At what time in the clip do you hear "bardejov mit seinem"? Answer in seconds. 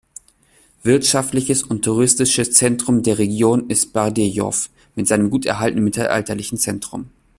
3.93-5.29